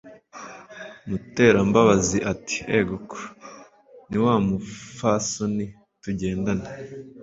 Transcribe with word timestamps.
Muterambabazi 1.07 2.17
ati"egoko 2.31 3.17
niwamupfasoni 4.09 5.65
tugendana" 6.01 6.67